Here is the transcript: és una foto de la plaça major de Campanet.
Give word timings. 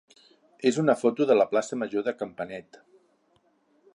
és 0.69 0.79
una 0.83 0.95
foto 1.01 1.27
de 1.31 1.35
la 1.37 1.47
plaça 1.51 1.79
major 1.83 2.07
de 2.09 2.15
Campanet. 2.23 2.83